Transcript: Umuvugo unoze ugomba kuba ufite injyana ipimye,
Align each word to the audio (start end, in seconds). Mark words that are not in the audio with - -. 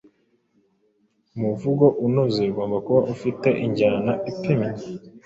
Umuvugo 1.35 1.85
unoze 2.07 2.41
ugomba 2.51 2.77
kuba 2.85 3.01
ufite 3.13 3.47
injyana 3.65 4.11
ipimye, 4.31 4.83